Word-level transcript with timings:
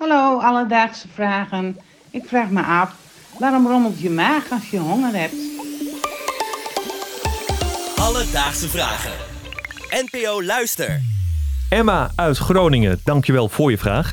Hallo, 0.00 0.38
alledaagse 0.38 1.08
vragen. 1.14 1.78
Ik 2.10 2.24
vraag 2.26 2.50
me 2.50 2.62
af, 2.62 2.94
waarom 3.38 3.66
rommelt 3.66 4.00
je 4.00 4.10
maag 4.10 4.50
als 4.50 4.70
je 4.70 4.78
honger 4.78 5.14
hebt? 5.14 5.34
Alledaagse 7.98 8.68
vragen. 8.68 9.12
NPO 9.90 10.42
Luister. 10.42 11.00
Emma 11.68 12.10
uit 12.16 12.38
Groningen, 12.38 13.00
dankjewel 13.04 13.48
voor 13.48 13.70
je 13.70 13.78
vraag. 13.78 14.12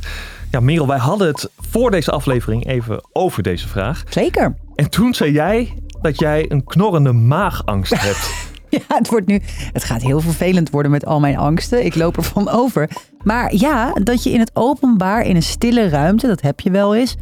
Ja, 0.52 0.60
Merel, 0.60 0.88
wij 0.88 0.98
hadden 0.98 1.28
het 1.28 1.50
voor 1.58 1.92
deze 1.92 2.12
aflevering 2.12 2.68
even 2.68 3.08
over 3.12 3.44
deze 3.44 3.68
vraag. 3.68 4.04
Zeker. 4.10 4.56
En 4.76 4.90
toen 4.90 5.14
zei 5.14 5.32
jij 5.32 5.74
dat 6.02 6.20
jij 6.20 6.46
een 6.52 6.64
knorrende 6.64 7.12
maagangst 7.12 8.02
hebt. 8.02 8.30
Ja, 8.90 8.96
het 8.98 9.10
wordt 9.10 9.28
nu. 9.28 9.42
Het 9.74 9.84
gaat 9.84 10.02
heel 10.02 10.20
vervelend 10.22 10.70
worden 10.70 10.92
met 10.92 11.06
al 11.06 11.20
mijn 11.20 11.38
angsten. 11.38 11.86
Ik 11.86 11.96
loop 11.96 12.18
ervan 12.18 12.50
over. 12.62 12.90
Maar 13.24 13.56
ja, 13.56 13.94
dat 14.04 14.24
je 14.24 14.30
in 14.32 14.40
het 14.40 14.52
openbaar, 14.54 15.22
in 15.26 15.36
een 15.36 15.44
stille 15.44 15.90
ruimte, 15.90 16.28
dat 16.28 16.42
heb 16.42 16.60
je 16.60 16.72
wel 16.72 16.96
eens. 16.96 17.16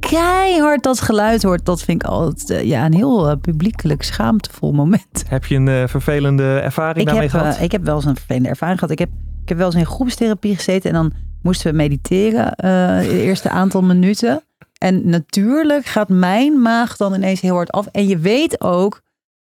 Keihard 0.00 0.82
dat 0.82 1.00
geluid 1.00 1.42
hoort, 1.42 1.64
dat 1.64 1.82
vind 1.82 2.02
ik 2.02 2.08
altijd 2.08 2.50
eh, 2.50 2.62
ja, 2.64 2.84
een 2.84 2.94
heel 2.94 3.28
eh, 3.28 3.36
publiekelijk 3.40 4.02
schaamtevol 4.02 4.72
moment. 4.72 5.24
heb 5.28 5.44
je 5.44 5.54
een 5.56 5.68
eh, 5.68 5.86
vervelende 5.86 6.58
ervaring 6.58 6.98
Ik 6.98 7.04
daarmee 7.06 7.28
heb, 7.28 7.40
gehad? 7.40 7.56
eh, 7.56 7.62
ik 7.62 7.72
heb 7.72 7.84
wel 7.84 7.94
eens 7.94 8.04
een 8.04 8.16
vervelende 8.16 8.48
ervaring 8.48 8.78
gehad. 8.78 8.92
Ik 8.92 8.98
heb, 8.98 9.08
ik 9.42 9.48
heb 9.48 9.58
wel 9.58 9.66
eens 9.66 9.74
in 9.76 9.86
groepstherapie 9.86 10.54
gezeten 10.54 10.90
en 10.90 10.96
dan 10.96 11.12
moesten 11.42 11.70
we 11.70 11.76
mediteren 11.76 12.44
het 12.66 13.06
eerste 13.06 13.50
aantal 13.50 13.82
minuten. 13.82 14.42
En 14.78 15.08
natuurlijk 15.08 15.86
gaat 15.86 16.08
mijn 16.08 16.60
maag 16.62 16.96
dan 16.96 17.14
ineens 17.14 17.40
heel 17.40 17.54
hard 17.54 17.70
af. 17.72 17.86
En 17.86 18.06
je 18.08 18.18
weet 18.18 18.60
ook, 18.60 19.00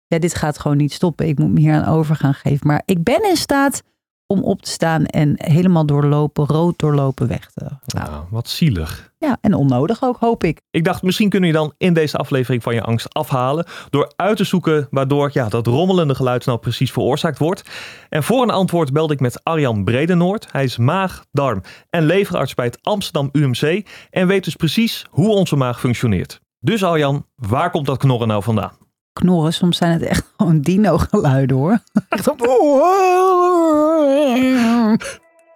ja, 0.08 0.20
dit 0.20 0.36
gaat 0.36 0.60
gewoon 0.60 0.78
niet 0.78 0.94
stoppen. 0.94 1.28
Ik 1.28 1.40
moet 1.40 1.52
me 1.52 1.60
hier 1.60 1.74
aan 1.74 1.94
over 1.94 2.16
gaan 2.16 2.34
geven. 2.34 2.68
Maar 2.68 2.82
ik 2.86 3.04
ben 3.04 3.30
in 3.30 3.36
staat 3.36 3.82
om 4.28 4.44
op 4.44 4.62
te 4.62 4.70
staan 4.70 5.06
en 5.06 5.34
helemaal 5.38 5.86
doorlopen, 5.86 6.46
rood 6.46 6.80
doorlopen 6.80 7.28
weg 7.28 7.52
te 7.54 7.66
gaan. 7.66 7.80
Nou, 7.86 8.24
wat 8.30 8.50
zielig. 8.50 9.14
Ja, 9.18 9.38
en 9.42 9.54
onnodig 9.54 10.04
ook, 10.04 10.18
hoop 10.20 10.44
ik. 10.44 10.62
Ik 10.72 10.84
dacht, 10.84 11.02
misschien 11.02 11.30
kun 11.30 11.44
je 11.44 11.52
dan 11.52 11.74
in 11.78 11.94
deze 11.94 12.18
aflevering 12.18 12.64
van 12.64 12.74
je 12.74 12.82
angst 12.82 13.14
afhalen. 13.14 13.66
Door 13.90 14.14
uit 14.16 14.38
te 14.38 14.44
zoeken 14.44 14.88
waardoor 14.90 15.30
ja, 15.34 15.50
dat 15.50 15.68
rommelende 15.68 16.16
geluid 16.16 16.46
nou 16.46 16.60
precies 16.60 16.92
veroorzaakt 16.92 17.38
wordt. 17.38 17.64
En 18.10 18.24
voor 18.24 18.42
een 18.42 18.50
antwoord 18.50 18.94
belde 18.94 19.14
ik 19.14 19.20
met 19.20 19.44
Arjan 19.44 19.84
Bredenoord. 19.84 20.48
Hij 20.52 20.64
is 20.64 20.78
maag, 20.78 21.26
darm 21.32 21.62
en 21.90 22.06
leverarts 22.06 22.54
bij 22.54 22.66
het 22.66 22.80
Amsterdam 22.82 23.30
UMC. 23.32 23.88
En 24.10 24.28
weet 24.28 24.44
dus 24.44 24.56
precies 24.56 25.06
hoe 25.10 25.30
onze 25.30 25.56
maag 25.56 25.80
functioneert. 25.80 26.42
Dus 26.60 26.84
Arjan, 26.84 27.26
waar 27.36 27.72
komt 27.72 27.86
dat 27.86 27.98
knorren 27.98 28.28
nou 28.28 28.44
vandaan? 28.44 28.85
Knorren, 29.20 29.54
soms 29.54 29.78
zijn 29.78 29.92
het 29.92 30.02
echt 30.04 30.32
gewoon 30.38 30.60
dino-geluiden 30.62 31.58
hoor. 31.58 31.78
Echt 32.10 32.24
zo- 32.24 32.36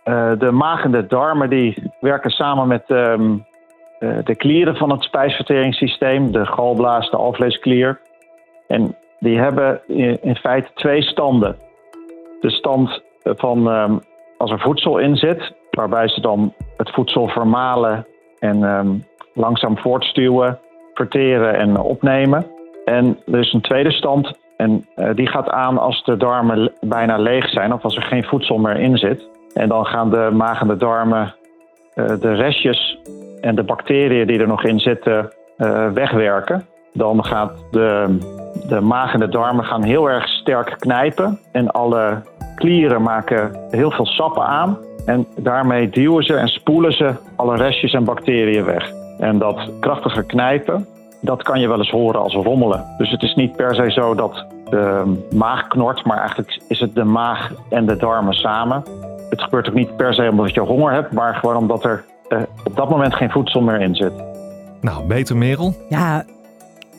Eh, 0.03 0.31
de 0.39 0.51
maag 0.51 0.83
en 0.83 0.91
de 0.91 1.07
darmen 1.07 1.49
die 1.49 1.91
werken 1.99 2.29
samen 2.31 2.67
met 2.67 2.83
ehm, 2.87 3.37
eh, 3.99 4.17
de 4.23 4.35
klieren 4.35 4.75
van 4.75 4.89
het 4.91 5.03
spijsverteringssysteem, 5.03 6.31
de 6.31 6.45
galblaas, 6.45 7.09
de 7.09 7.17
alvleesklier. 7.17 7.99
En 8.67 8.95
die 9.19 9.39
hebben 9.39 9.81
in, 9.87 10.17
in 10.21 10.35
feite 10.35 10.69
twee 10.73 11.01
standen. 11.01 11.55
De 12.41 12.49
stand 12.49 13.01
van 13.23 13.69
ehm, 13.69 13.97
als 14.37 14.51
er 14.51 14.59
voedsel 14.59 14.97
in 14.97 15.15
zit, 15.15 15.51
waarbij 15.71 16.07
ze 16.07 16.21
dan 16.21 16.53
het 16.77 16.89
voedsel 16.93 17.27
vermalen 17.27 18.05
en 18.39 18.63
ehm, 18.63 18.89
langzaam 19.33 19.77
voortstuwen, 19.77 20.59
verteren 20.93 21.55
en 21.55 21.77
opnemen. 21.79 22.45
En 22.89 23.17
er 23.31 23.39
is 23.39 23.53
een 23.53 23.61
tweede 23.61 23.91
stand 23.91 24.33
en 24.57 24.85
eh, 24.95 25.09
die 25.15 25.27
gaat 25.27 25.49
aan 25.49 25.77
als 25.77 26.03
de 26.03 26.17
darmen 26.17 26.71
bijna 26.81 27.17
leeg 27.17 27.49
zijn 27.49 27.73
of 27.73 27.83
als 27.83 27.95
er 27.95 28.01
geen 28.01 28.23
voedsel 28.23 28.57
meer 28.57 28.79
in 28.79 28.97
zit. 28.97 29.27
En 29.53 29.69
dan 29.69 29.85
gaan 29.85 30.09
de 30.09 30.29
maag 30.33 30.61
en 30.61 30.67
de 30.67 30.77
darmen 30.77 31.35
eh, 31.93 32.05
de 32.19 32.33
restjes 32.33 32.99
en 33.41 33.55
de 33.55 33.63
bacteriën 33.63 34.27
die 34.27 34.39
er 34.39 34.47
nog 34.47 34.63
in 34.63 34.79
zitten 34.79 35.31
eh, 35.57 35.91
wegwerken. 35.91 36.65
Dan 36.93 37.25
gaat 37.25 37.65
de, 37.71 38.17
de 38.67 38.81
maag 38.81 39.13
en 39.13 39.19
de 39.19 39.29
darmen 39.29 39.65
gaan 39.65 39.83
heel 39.83 40.09
erg 40.09 40.27
sterk 40.27 40.75
knijpen. 40.79 41.39
En 41.51 41.71
alle 41.71 42.21
klieren 42.55 43.01
maken 43.01 43.51
heel 43.69 43.91
veel 43.91 44.05
sappen 44.05 44.43
aan. 44.43 44.77
En 45.05 45.27
daarmee 45.37 45.89
duwen 45.89 46.23
ze 46.23 46.35
en 46.35 46.47
spoelen 46.47 46.93
ze 46.93 47.13
alle 47.35 47.55
restjes 47.55 47.93
en 47.93 48.03
bacteriën 48.03 48.65
weg. 48.65 48.91
En 49.19 49.37
dat 49.37 49.71
krachtige 49.79 50.25
knijpen, 50.25 50.87
dat 51.21 51.43
kan 51.43 51.59
je 51.59 51.67
wel 51.67 51.77
eens 51.77 51.89
horen 51.89 52.21
als 52.21 52.33
rommelen. 52.33 52.85
Dus 52.97 53.11
het 53.11 53.23
is 53.23 53.35
niet 53.35 53.55
per 53.55 53.75
se 53.75 53.91
zo 53.91 54.15
dat 54.15 54.45
de 54.69 55.17
maag 55.35 55.67
knort, 55.67 56.05
maar 56.05 56.17
eigenlijk 56.17 56.61
is 56.67 56.79
het 56.79 56.95
de 56.95 57.03
maag 57.03 57.51
en 57.69 57.85
de 57.85 57.97
darmen 57.97 58.33
samen. 58.33 58.83
Het 59.29 59.41
gebeurt 59.41 59.67
ook 59.67 59.73
niet 59.73 59.95
per 59.95 60.13
se 60.13 60.29
omdat 60.29 60.53
je 60.53 60.59
honger 60.59 60.91
hebt, 60.93 61.11
maar 61.11 61.35
gewoon 61.35 61.55
omdat 61.55 61.83
er 61.83 62.05
eh, 62.27 62.39
op 62.63 62.75
dat 62.75 62.89
moment 62.89 63.15
geen 63.15 63.31
voedsel 63.31 63.61
meer 63.61 63.81
in 63.81 63.95
zit. 63.95 64.13
Nou, 64.81 65.07
beter 65.07 65.37
Merel. 65.37 65.75
Ja, 65.89 66.25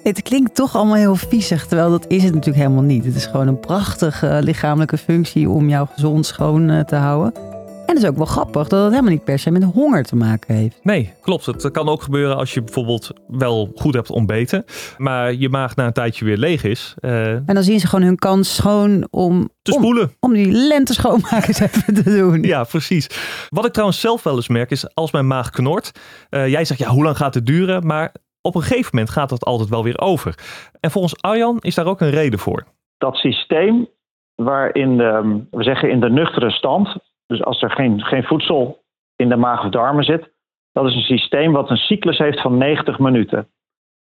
het 0.02 0.22
klinkt 0.22 0.54
toch 0.54 0.76
allemaal 0.76 0.94
heel 0.94 1.14
viezig, 1.14 1.66
terwijl 1.66 1.90
dat 1.90 2.06
is 2.06 2.22
het 2.22 2.34
natuurlijk 2.34 2.64
helemaal 2.64 2.84
niet. 2.84 3.04
Het 3.04 3.14
is 3.14 3.26
gewoon 3.26 3.48
een 3.48 3.60
prachtige 3.60 4.26
eh, 4.26 4.42
lichamelijke 4.42 4.98
functie 4.98 5.48
om 5.48 5.68
jou 5.68 5.86
gezond 5.94 6.26
schoon 6.26 6.70
eh, 6.70 6.80
te 6.80 6.96
houden. 6.96 7.49
En 7.90 7.96
het 7.96 8.04
is 8.04 8.10
ook 8.10 8.16
wel 8.16 8.26
grappig 8.26 8.68
dat 8.68 8.80
het 8.82 8.90
helemaal 8.90 9.12
niet 9.12 9.24
per 9.24 9.38
se 9.38 9.50
met 9.50 9.62
honger 9.64 10.04
te 10.04 10.16
maken 10.16 10.54
heeft. 10.54 10.78
Nee, 10.82 11.12
klopt. 11.20 11.46
Het 11.46 11.70
kan 11.70 11.88
ook 11.88 12.02
gebeuren 12.02 12.36
als 12.36 12.54
je 12.54 12.62
bijvoorbeeld 12.62 13.10
wel 13.28 13.72
goed 13.74 13.94
hebt 13.94 14.10
ontbeten. 14.10 14.64
Maar 14.98 15.32
je 15.34 15.48
maag 15.48 15.76
na 15.76 15.86
een 15.86 15.92
tijdje 15.92 16.24
weer 16.24 16.36
leeg 16.36 16.64
is. 16.64 16.94
eh, 17.00 17.26
En 17.32 17.44
dan 17.54 17.62
zien 17.62 17.80
ze 17.80 17.86
gewoon 17.86 18.04
hun 18.04 18.16
kans 18.16 18.54
schoon 18.54 19.06
om, 19.10 19.48
te 19.62 19.72
om, 19.74 19.78
spoelen. 19.78 20.12
om 20.20 20.32
die 20.32 20.50
lente 20.52 20.92
schoonmakers 20.94 21.60
even 21.66 21.94
te 21.94 22.02
doen. 22.02 22.42
Ja, 22.42 22.64
precies. 22.64 23.06
Wat 23.48 23.64
ik 23.66 23.72
trouwens 23.72 24.00
zelf 24.00 24.22
wel 24.22 24.34
eens 24.36 24.48
merk 24.48 24.70
is 24.70 24.94
als 24.94 25.10
mijn 25.12 25.26
maag 25.26 25.50
knort. 25.50 25.90
eh, 26.28 26.48
jij 26.48 26.64
zegt 26.64 26.80
ja, 26.80 26.88
hoe 26.88 27.04
lang 27.04 27.16
gaat 27.16 27.34
het 27.34 27.46
duren? 27.46 27.86
Maar 27.86 28.14
op 28.40 28.54
een 28.54 28.62
gegeven 28.62 28.90
moment 28.92 29.10
gaat 29.10 29.28
dat 29.28 29.44
altijd 29.44 29.68
wel 29.68 29.84
weer 29.84 29.98
over. 30.00 30.34
En 30.80 30.90
volgens 30.90 31.22
Arjan 31.22 31.56
is 31.60 31.74
daar 31.74 31.86
ook 31.86 32.00
een 32.00 32.10
reden 32.10 32.38
voor. 32.38 32.64
Dat 32.98 33.16
systeem 33.16 33.88
waarin 34.34 34.96
de, 34.96 35.40
we 35.50 35.62
zeggen 35.62 35.90
in 35.90 36.00
de 36.00 36.10
nuchtere 36.10 36.50
stand, 36.50 36.96
dus 37.30 37.44
als 37.44 37.62
er 37.62 37.70
geen, 37.70 38.04
geen 38.04 38.24
voedsel 38.24 38.82
in 39.16 39.28
de 39.28 39.36
maag 39.36 39.64
of 39.64 39.70
darmen 39.70 40.04
zit, 40.04 40.32
dat 40.72 40.86
is 40.86 40.94
een 40.94 41.18
systeem 41.18 41.52
wat 41.52 41.70
een 41.70 41.76
cyclus 41.76 42.18
heeft 42.18 42.40
van 42.40 42.58
90 42.58 42.98
minuten. 42.98 43.48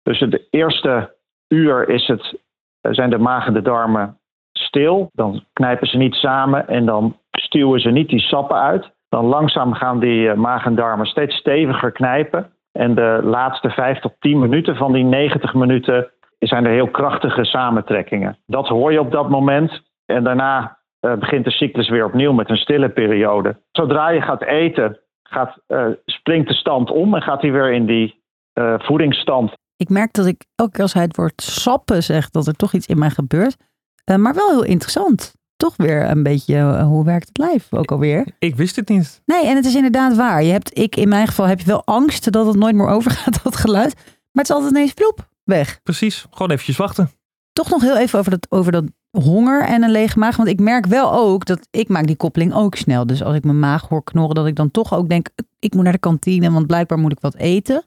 Dus 0.03 0.19
de 0.19 0.47
eerste 0.49 1.15
uur 1.47 1.89
is 1.89 2.07
het, 2.07 2.39
eh, 2.81 2.91
zijn 2.93 3.09
de 3.09 3.17
maag 3.17 3.47
en 3.47 3.53
de 3.53 3.61
darmen 3.61 4.19
stil, 4.51 5.09
dan 5.13 5.43
knijpen 5.53 5.87
ze 5.87 5.97
niet 5.97 6.13
samen 6.13 6.67
en 6.67 6.85
dan 6.85 7.17
stuwen 7.31 7.79
ze 7.79 7.89
niet 7.89 8.09
die 8.09 8.19
sappen 8.19 8.57
uit. 8.57 8.91
Dan 9.09 9.25
langzaam 9.25 9.73
gaan 9.73 9.99
die 9.99 10.29
eh, 10.29 10.35
maag 10.37 10.65
en 10.65 10.75
darmen 10.75 11.05
steeds 11.05 11.35
steviger 11.35 11.91
knijpen. 11.91 12.51
En 12.71 12.95
de 12.95 13.19
laatste 13.23 13.69
5 13.69 13.99
tot 13.99 14.13
10 14.19 14.39
minuten 14.39 14.75
van 14.75 14.93
die 14.93 15.03
90 15.03 15.53
minuten 15.53 16.09
zijn 16.39 16.65
er 16.65 16.71
heel 16.71 16.91
krachtige 16.91 17.45
samentrekkingen. 17.45 18.37
Dat 18.45 18.67
hoor 18.67 18.91
je 18.91 18.99
op 18.99 19.11
dat 19.11 19.29
moment. 19.29 19.81
En 20.05 20.23
daarna 20.23 20.77
eh, 21.05 21.17
begint 21.17 21.45
de 21.45 21.51
cyclus 21.51 21.89
weer 21.89 22.05
opnieuw 22.05 22.33
met 22.33 22.49
een 22.49 22.57
stille 22.57 22.89
periode. 22.89 23.57
Zodra 23.71 24.09
je 24.09 24.21
gaat 24.21 24.43
eten, 24.43 24.99
gaat, 25.23 25.57
eh, 25.67 25.87
springt 26.05 26.47
de 26.47 26.53
stand 26.53 26.91
om 26.91 27.15
en 27.15 27.21
gaat 27.21 27.41
hij 27.41 27.51
weer 27.51 27.73
in 27.73 27.85
die 27.85 28.23
eh, 28.53 28.73
voedingsstand. 28.77 29.51
Ik 29.77 29.89
merk 29.89 30.13
dat 30.13 30.25
ik 30.25 30.45
elke 30.55 30.71
keer 30.71 30.81
als 30.81 30.93
hij 30.93 31.03
het 31.03 31.15
woord 31.15 31.41
sappen 31.41 32.03
zegt, 32.03 32.33
dat 32.33 32.47
er 32.47 32.55
toch 32.55 32.73
iets 32.73 32.87
in 32.87 32.99
mij 32.99 33.09
gebeurt. 33.09 33.55
Eh, 34.03 34.15
maar 34.15 34.33
wel 34.33 34.49
heel 34.49 34.63
interessant. 34.63 35.33
Toch 35.55 35.75
weer 35.75 36.09
een 36.09 36.23
beetje, 36.23 36.81
hoe 36.83 37.05
werkt 37.05 37.27
het 37.27 37.37
lijf 37.37 37.73
ook 37.73 37.91
alweer? 37.91 38.27
Ik 38.39 38.55
wist 38.55 38.75
het 38.75 38.89
niet. 38.89 39.21
Nee, 39.25 39.45
en 39.45 39.55
het 39.55 39.65
is 39.65 39.75
inderdaad 39.75 40.15
waar. 40.15 40.43
Je 40.43 40.51
hebt, 40.51 40.77
ik 40.77 40.95
in 40.95 41.09
mijn 41.09 41.27
geval 41.27 41.45
heb 41.45 41.59
je 41.59 41.65
wel 41.65 41.85
angst 41.85 42.31
dat 42.31 42.47
het 42.47 42.55
nooit 42.55 42.75
meer 42.75 42.87
overgaat, 42.87 43.39
dat 43.43 43.55
geluid. 43.55 43.95
Maar 43.95 44.43
het 44.43 44.49
is 44.49 44.55
altijd 44.55 44.71
ineens 44.71 44.93
ploep, 44.93 45.27
weg. 45.43 45.79
Precies. 45.83 46.25
Gewoon 46.29 46.51
eventjes 46.51 46.77
wachten. 46.77 47.09
Toch 47.53 47.69
nog 47.69 47.81
heel 47.81 47.97
even 47.97 48.19
over 48.19 48.31
dat, 48.31 48.47
over 48.49 48.71
dat 48.71 48.83
honger 49.15 49.65
en 49.65 49.83
een 49.83 49.91
lege 49.91 50.19
maag. 50.19 50.35
Want 50.35 50.49
ik 50.49 50.59
merk 50.59 50.85
wel 50.85 51.13
ook 51.13 51.45
dat 51.45 51.67
ik 51.71 51.87
maak 51.87 52.07
die 52.07 52.15
koppeling 52.15 52.53
ook 52.53 52.75
snel. 52.75 53.05
Dus 53.05 53.23
als 53.23 53.35
ik 53.35 53.43
mijn 53.43 53.59
maag 53.59 53.87
hoor 53.87 54.03
knorren, 54.03 54.35
dat 54.35 54.47
ik 54.47 54.55
dan 54.55 54.71
toch 54.71 54.93
ook 54.93 55.09
denk, 55.09 55.29
ik 55.59 55.73
moet 55.73 55.83
naar 55.83 55.93
de 55.93 55.99
kantine, 55.99 56.51
want 56.51 56.67
blijkbaar 56.67 56.99
moet 56.99 57.11
ik 57.11 57.19
wat 57.19 57.35
eten. 57.35 57.83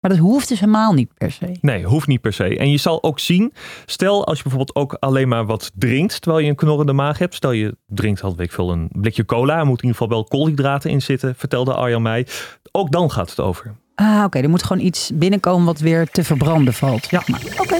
Maar 0.00 0.10
dat 0.10 0.24
hoeft 0.24 0.48
dus 0.48 0.60
helemaal 0.60 0.92
niet 0.92 1.14
per 1.14 1.30
se. 1.30 1.56
Nee, 1.60 1.84
hoeft 1.84 2.06
niet 2.06 2.20
per 2.20 2.32
se. 2.32 2.58
En 2.58 2.70
je 2.70 2.76
zal 2.76 3.02
ook 3.02 3.18
zien, 3.18 3.52
stel 3.86 4.26
als 4.26 4.36
je 4.36 4.42
bijvoorbeeld 4.42 4.76
ook 4.76 4.96
alleen 5.00 5.28
maar 5.28 5.46
wat 5.46 5.70
drinkt 5.74 6.20
terwijl 6.20 6.44
je 6.44 6.50
een 6.50 6.56
knorrende 6.56 6.92
maag 6.92 7.18
hebt. 7.18 7.34
Stel 7.34 7.52
je 7.52 7.76
drinkt 7.86 8.20
had 8.20 8.40
ik 8.40 8.52
veel 8.52 8.72
een 8.72 8.88
blikje 8.92 9.24
cola, 9.24 9.58
er 9.58 9.66
moet 9.66 9.82
in 9.82 9.88
ieder 9.88 10.00
geval 10.02 10.08
wel 10.08 10.24
koolhydraten 10.24 10.90
in 10.90 11.02
zitten, 11.02 11.34
vertelde 11.36 11.74
Arjan 11.74 12.02
mij. 12.02 12.26
Ook 12.72 12.90
dan 12.90 13.10
gaat 13.10 13.30
het 13.30 13.40
over. 13.40 13.74
Ah, 13.94 14.22
oké. 14.24 14.38
Er 14.38 14.48
moet 14.48 14.62
gewoon 14.62 14.84
iets 14.84 15.10
binnenkomen 15.14 15.66
wat 15.66 15.78
weer 15.78 16.08
te 16.10 16.24
verbranden 16.24 16.74
valt. 16.74 17.10
Ja. 17.10 17.22
Maar, 17.26 17.42
Oké. 17.58 17.76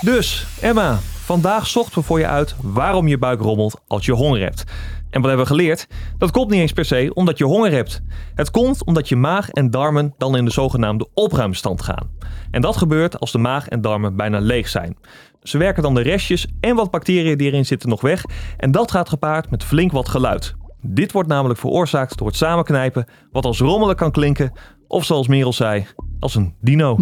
Dus, 0.00 0.46
Emma, 0.60 0.98
vandaag 1.02 1.66
zochten 1.66 1.98
we 1.98 2.04
voor 2.04 2.18
je 2.18 2.26
uit 2.26 2.54
waarom 2.62 3.08
je 3.08 3.18
buik 3.18 3.40
rommelt 3.40 3.80
als 3.86 4.06
je 4.06 4.12
honger 4.12 4.40
hebt. 4.40 4.64
En 5.10 5.20
wat 5.20 5.28
hebben 5.28 5.46
we 5.46 5.52
geleerd? 5.52 5.86
Dat 6.18 6.30
komt 6.30 6.50
niet 6.50 6.60
eens 6.60 6.72
per 6.72 6.84
se 6.84 7.10
omdat 7.14 7.38
je 7.38 7.44
honger 7.44 7.72
hebt. 7.72 8.02
Het 8.34 8.50
komt 8.50 8.84
omdat 8.84 9.08
je 9.08 9.16
maag 9.16 9.50
en 9.50 9.70
darmen 9.70 10.14
dan 10.18 10.36
in 10.36 10.44
de 10.44 10.50
zogenaamde 10.50 11.08
opruimstand 11.14 11.82
gaan. 11.82 12.10
En 12.50 12.60
dat 12.60 12.76
gebeurt 12.76 13.20
als 13.20 13.32
de 13.32 13.38
maag 13.38 13.68
en 13.68 13.80
darmen 13.80 14.16
bijna 14.16 14.38
leeg 14.38 14.68
zijn. 14.68 14.96
Ze 15.42 15.58
werken 15.58 15.82
dan 15.82 15.94
de 15.94 16.02
restjes 16.02 16.46
en 16.60 16.74
wat 16.74 16.90
bacteriën 16.90 17.38
die 17.38 17.50
erin 17.50 17.66
zitten 17.66 17.88
nog 17.88 18.00
weg. 18.00 18.24
En 18.56 18.70
dat 18.70 18.90
gaat 18.90 19.08
gepaard 19.08 19.50
met 19.50 19.64
flink 19.64 19.92
wat 19.92 20.08
geluid. 20.08 20.54
Dit 20.82 21.12
wordt 21.12 21.28
namelijk 21.28 21.60
veroorzaakt 21.60 22.18
door 22.18 22.26
het 22.26 22.36
samenknijpen, 22.36 23.06
wat 23.32 23.44
als 23.44 23.58
rommelen 23.58 23.96
kan 23.96 24.10
klinken, 24.10 24.52
of 24.88 25.04
zoals 25.04 25.28
Merel 25.28 25.52
zei, 25.52 25.86
als 26.20 26.34
een 26.34 26.54
dino. 26.60 26.96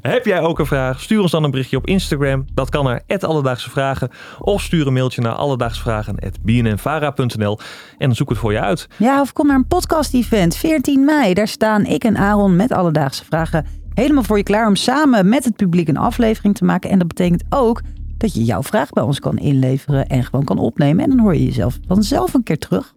Heb 0.00 0.24
jij 0.24 0.40
ook 0.40 0.58
een 0.58 0.66
vraag? 0.66 1.00
Stuur 1.00 1.20
ons 1.20 1.30
dan 1.30 1.44
een 1.44 1.50
berichtje 1.50 1.76
op 1.76 1.86
Instagram. 1.86 2.44
Dat 2.54 2.70
kan 2.70 2.84
naar 2.84 3.02
Alledaagse 3.18 3.70
Vragen. 3.70 4.10
Of 4.38 4.62
stuur 4.62 4.86
een 4.86 4.92
mailtje 4.92 5.22
naar 5.22 5.32
alledaagsvragen.bnnvara.nl 5.32 7.58
en 7.98 8.06
dan 8.06 8.14
zoek 8.14 8.28
het 8.28 8.38
voor 8.38 8.52
je 8.52 8.60
uit. 8.60 8.88
Ja, 8.96 9.20
of 9.20 9.32
kom 9.32 9.46
naar 9.46 9.56
een 9.56 9.66
podcast-event, 9.66 10.56
14 10.56 11.04
mei. 11.04 11.34
Daar 11.34 11.48
staan 11.48 11.84
ik 11.84 12.04
en 12.04 12.16
Aaron 12.16 12.56
met 12.56 12.72
Alledaagse 12.72 13.24
Vragen 13.24 13.66
helemaal 13.94 14.22
voor 14.22 14.36
je 14.36 14.42
klaar 14.42 14.66
om 14.66 14.76
samen 14.76 15.28
met 15.28 15.44
het 15.44 15.56
publiek 15.56 15.88
een 15.88 15.96
aflevering 15.96 16.54
te 16.54 16.64
maken. 16.64 16.90
En 16.90 16.98
dat 16.98 17.08
betekent 17.08 17.44
ook 17.48 17.80
dat 18.16 18.34
je 18.34 18.44
jouw 18.44 18.62
vraag 18.62 18.90
bij 18.90 19.02
ons 19.02 19.20
kan 19.20 19.38
inleveren 19.38 20.06
en 20.06 20.24
gewoon 20.24 20.44
kan 20.44 20.58
opnemen. 20.58 21.04
En 21.04 21.10
dan 21.10 21.18
hoor 21.18 21.34
je 21.34 21.44
jezelf 21.44 21.78
vanzelf 21.86 22.34
een 22.34 22.42
keer 22.42 22.58
terug. 22.58 22.94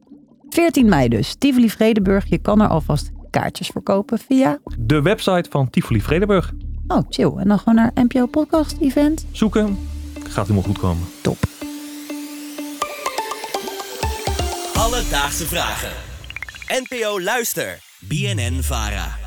14 0.50 0.90
mei 0.90 1.08
dus, 1.08 1.36
Tivoli 1.36 1.70
Vredenburg. 1.70 2.30
Je 2.30 2.38
kan 2.38 2.62
er 2.62 2.68
alvast 2.68 3.12
kaartjes 3.32 3.68
verkopen 3.68 4.20
via... 4.20 4.60
De 4.80 5.02
website 5.02 5.50
van 5.50 5.70
Tivoli 5.70 6.02
Vredenburg. 6.02 6.52
Oh, 6.88 7.02
chill. 7.10 7.32
En 7.38 7.48
dan 7.48 7.58
gewoon 7.58 7.76
naar 7.76 7.92
NPO 7.94 8.26
Podcast 8.26 8.78
Event. 8.80 9.26
Zoeken. 9.32 9.78
Gaat 10.30 10.48
helemaal 10.48 10.64
goed 10.64 10.78
komen. 10.78 11.04
Top. 11.22 11.38
Alledaagse 14.74 15.46
vragen. 15.46 15.92
NPO 16.68 17.22
Luister. 17.22 17.80
BNN 18.00 18.62
Vara. 18.62 19.21